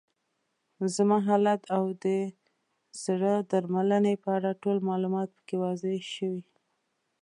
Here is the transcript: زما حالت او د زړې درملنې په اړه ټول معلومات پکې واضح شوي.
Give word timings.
زما 0.95 1.17
حالت 1.27 1.61
او 1.75 1.83
د 2.03 2.05
زړې 3.03 3.35
درملنې 3.51 4.13
په 4.23 4.29
اړه 4.37 4.49
ټول 4.63 4.77
معلومات 4.89 5.29
پکې 5.35 5.55
واضح 5.63 6.01
شوي. 6.15 6.43